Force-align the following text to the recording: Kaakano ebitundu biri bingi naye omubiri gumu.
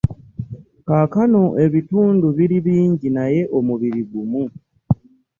Kaakano 0.87 1.43
ebitundu 1.65 2.27
biri 2.37 2.57
bingi 2.65 3.07
naye 3.17 3.41
omubiri 3.57 4.01
gumu. 4.11 4.43